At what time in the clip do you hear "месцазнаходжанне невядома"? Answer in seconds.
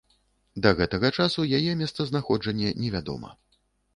1.83-3.29